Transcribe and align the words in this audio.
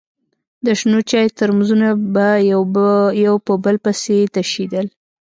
د 0.65 0.67
شنو 0.79 0.99
چايو 1.09 1.35
ترموزونه 1.39 1.87
به 2.13 2.27
يو 3.25 3.35
په 3.45 3.53
بل 3.63 3.75
پسې 3.83 4.17
تشېدل. 4.35 4.85